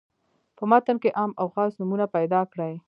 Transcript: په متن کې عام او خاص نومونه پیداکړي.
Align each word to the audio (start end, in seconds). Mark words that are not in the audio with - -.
په 0.57 0.63
متن 0.71 0.95
کې 1.03 1.09
عام 1.19 1.31
او 1.41 1.47
خاص 1.53 1.71
نومونه 1.79 2.05
پیداکړي. 2.15 2.73